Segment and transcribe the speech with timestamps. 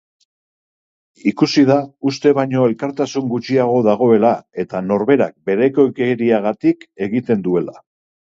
[1.31, 1.75] Ikusi da
[2.11, 4.33] uste baino elkartasun gutxiago dagoela
[4.65, 7.77] eta norberak berekoikeriagatik ekiten duela.